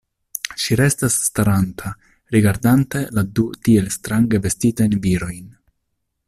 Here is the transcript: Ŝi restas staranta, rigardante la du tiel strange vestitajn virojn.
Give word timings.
Ŝi 0.61 0.77
restas 0.79 1.17
staranta, 1.25 1.91
rigardante 2.37 3.03
la 3.19 3.25
du 3.41 3.45
tiel 3.69 3.93
strange 3.99 4.41
vestitajn 4.47 4.97
virojn. 5.07 5.47